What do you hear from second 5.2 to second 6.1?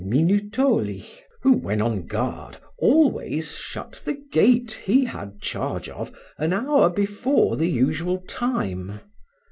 charge